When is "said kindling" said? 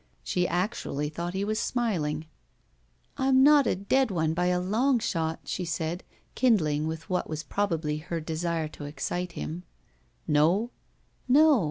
5.63-6.87